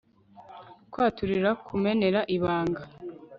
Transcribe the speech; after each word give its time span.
kwaturira 0.91 1.49
kumenera 1.65 2.19
ibanga 2.35 2.81